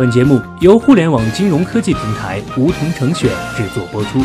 [0.00, 4.18] 本节目由互联网金融科技平台梧桐城选制作播出。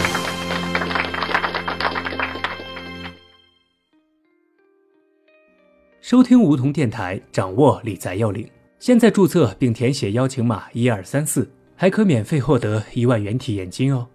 [5.99, 8.47] 收听梧桐电台，掌握理财要领。
[8.79, 11.45] 现在注册并填写邀请码一二三四，
[11.75, 14.07] 还可免费获得一万元体验金哦。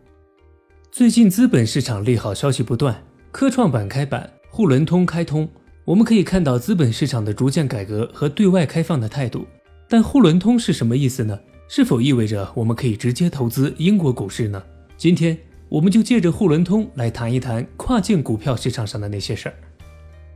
[0.91, 5.47] 最近资本市场利好消息不断，科创板开板，沪伦通开通。
[5.85, 9.47] 我们可以看到资本市场的逐渐改革和对外开放的态度，
[9.91, 11.39] 但沪伦通是什么意思呢？
[11.73, 14.61] 是否意味着我们可以直接投资英国股市呢？
[14.97, 15.38] 今天
[15.69, 19.55] 我们就借着沪伦通来谈一谈跨境股票市场上的那些事儿。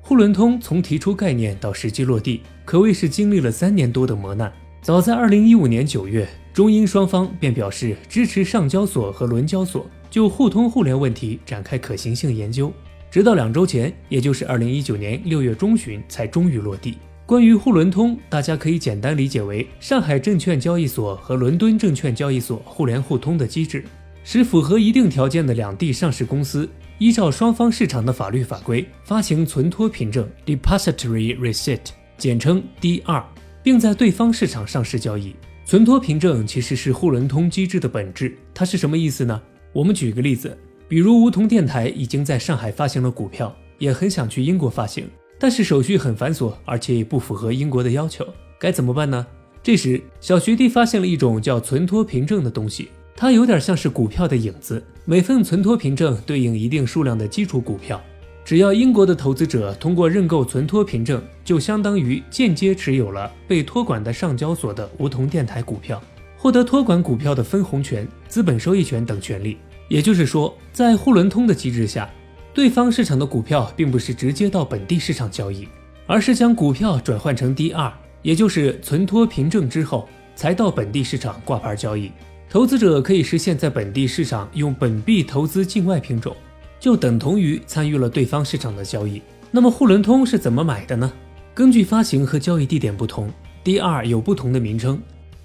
[0.01, 4.52] 沪伦通从提出概念到实际落地，可谓是经历了三年多的磨难。
[4.80, 12.73] 早在二零一五年九月，中英双方便表示支持上交所和伦交所就互通互联问题展开可行性研究。
[13.11, 16.97] 直到两周前，也就是二零一九年六月中旬，才终于落地。
[17.27, 23.83] 关于沪伦通，大家可以简单理解为上海证券交易所和伦敦证券交易所互联互通的机制，
[24.25, 31.81] 使符合一定条件的两地上市公司依照双方市场的法律法规发行存托凭证 （Depository Receipt），
[32.19, 33.25] 简称 D2，
[33.62, 35.34] 并在对方市场上市交易。
[35.64, 39.41] 存托凭证其实是沪伦通机制的本质，它是什么意思呢？
[39.72, 40.55] 我们举个例子。
[40.86, 45.09] 比如梧桐电台已经在上海发行了股票，也很想去英国发行，
[45.45, 48.27] 但是手续很繁琐，而且也不符合英国的要求，
[48.59, 49.27] 该怎么办呢？
[49.62, 58.03] 这时，小学弟发现了一种叫存托凭证的东西，它有点像是股票的影子，每份存托凭证对应一定数量的基础股票，
[58.42, 66.03] 只要英国的投资者通过认购存托凭证，就相当于间接持有了被托管的上交所的梧桐电台股票，
[66.39, 69.59] 获得托管股票的分红权、资本收益权等权利。
[69.91, 72.11] 也就是说，在沪伦通的机制下，
[72.55, 75.66] 对方市场的股票并不是直接到本地市场交易，
[76.06, 77.91] 而是将股票转换成 DR，
[78.22, 82.12] 也就是存托凭证之后，才到本地市场挂牌交易。
[82.48, 86.36] 投资者可以实现在本地市场用本币投资境外品种，
[86.78, 89.20] 就等同于参与了对方市场的交易。
[89.50, 91.12] 那么沪伦通是怎么买的呢？
[91.54, 93.28] 根据发行和交易地点不同
[93.64, 95.03] ，DR 有不同的名称，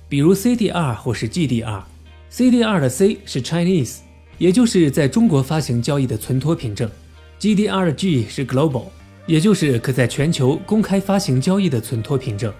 [0.08, 1.82] 比如 CDR 或是 GDR。
[2.32, 4.02] CDR 的 C 是 Chinese。
[4.40, 6.90] 也就是在中国发行交易的存托凭证
[7.42, 8.86] ，GDRG 是 Global，
[9.26, 12.52] 也就是可在全球公开发行交易的存托凭证。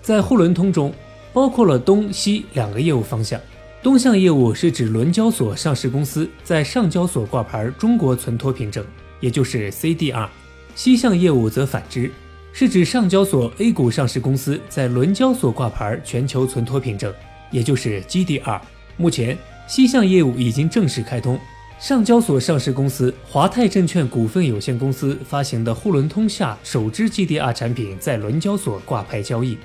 [0.00, 0.90] 在沪伦通中，
[1.34, 3.38] 包括了东西两个业务方向。
[3.82, 8.82] 东向业务是指伦交所上市公司在上交所挂牌中国存托凭证，
[9.20, 10.26] 也就是 CDR；
[10.74, 12.10] 西向业务则反之，
[12.54, 17.12] 是指上交所 A 股上市公司在伦交所挂牌全球存托凭证，
[17.50, 18.58] 也就是 GDR。
[18.96, 19.36] 目前。
[19.66, 21.38] 西向业务已经正式开通，
[21.80, 29.58] 上交所上市公司华泰证券股份有限公司发行的沪伦通下首支 GDR 产品在伦交所挂牌交易。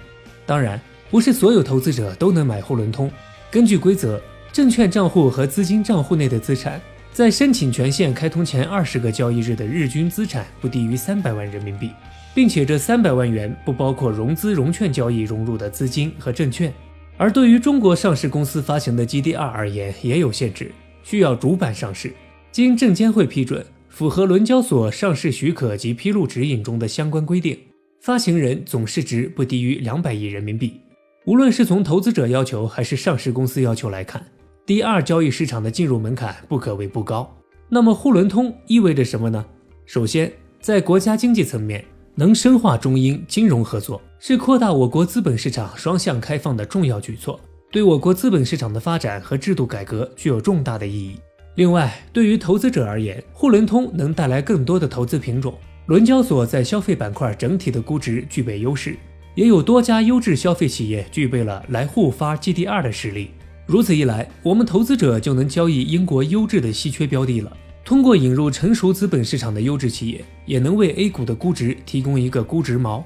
[0.44, 0.82] 当然，
[1.12, 3.12] 不是所有投资者都能买沪伦通。
[3.52, 4.20] 根据规则，
[4.52, 6.82] 证券账户和资金账户内的资产，
[7.14, 11.92] 在申请权限开通前二十个交易日的日均资产不低于三百万人民币，
[12.34, 16.74] 并且这三百万元不包括融资融券交易融入的资金和证券。
[17.22, 20.72] 而对于中国上市公司发行的 GDR 而言，也有限制，
[21.04, 22.12] 需要主板上市，
[22.52, 27.56] 经证监会批准，符合伦交所上市许可及披露指引中的相关规定，
[28.02, 30.82] 发行人总市值不低于两百亿人民币。
[31.26, 34.26] 无论是从投资者要求还是上市公司要求来看
[34.66, 37.32] 第二交易市场的进入门槛不可谓不高。
[37.70, 39.46] 那么沪伦通意味着什么呢？
[39.86, 41.86] 首先，在国家经济层面。
[42.16, 47.40] 能深化中英金融合作，是扩大我国资本市场双向开放的重要举措，
[47.72, 51.16] 对我国资本市场的发展和制度改革具有重大的意义。
[51.56, 55.54] 另外，对于投资者而言，沪伦通能带来更多的投资品种。
[55.88, 58.98] 伦交所在消费板块整体的估值具备优势，
[59.36, 63.32] 也有多家优质消费企业具备了来沪发 GDR 的实力。
[63.66, 67.52] 如此一来，我们投资者就能交易英国优质的稀缺标的了。
[67.84, 73.04] 通过引入成熟资本市场的优质企业，也能为 A 股的估值提供一个估值锚。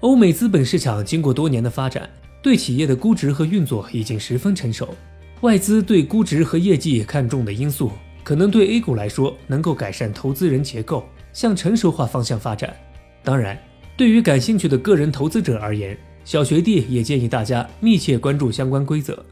[0.00, 2.08] 欧美资本市场经过多年的发展，
[2.42, 4.94] 对企业的估值和运作已经十分成熟。
[5.40, 7.92] 外资对估值和业绩看重的因素，
[8.24, 12.76] 可能对 A 股来说能够改善投资人结构，向成熟化方向发展。
[13.22, 13.58] 当然，
[13.96, 19.24] 对于感兴趣的个人投资者而言，小学弟也建议大家密切关注相关规则，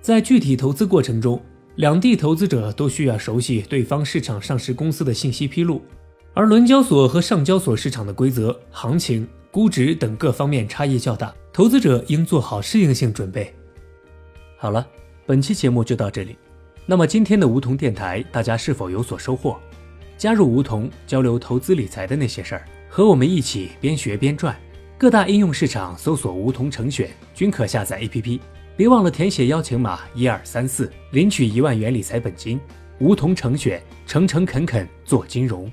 [0.00, 1.40] 在具体投资过程中。
[1.76, 5.80] 两地投资者都需要熟悉对方市场上市公司的信息披露，
[6.34, 13.54] 而伦交所和上交所市场的规则、行情、估值等各方面差异较大，投资者应做好适应性准备。
[14.58, 14.86] 好了，
[15.24, 16.36] 本期节目就到这里。
[16.84, 19.56] 那么今天的梧桐电台，大家是否有所收获？
[20.18, 24.54] 加入梧桐，交流投资理财的那些事儿，和我们一起边学边赚。
[24.98, 28.38] 各大应用市场搜索“梧桐成选”，均可下载 APP。
[28.76, 32.58] 别忘了填写邀请码一二三四，领取一万元理财本金。
[33.00, 35.70] 梧桐成选，诚诚恳恳做金融。